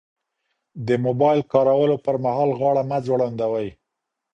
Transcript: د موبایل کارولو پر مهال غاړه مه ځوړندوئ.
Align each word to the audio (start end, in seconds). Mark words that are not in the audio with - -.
د 0.87 0.89
موبایل 1.05 1.39
کارولو 1.53 1.95
پر 2.05 2.15
مهال 2.25 2.49
غاړه 2.59 2.83
مه 2.89 2.97
ځوړندوئ. 3.05 3.69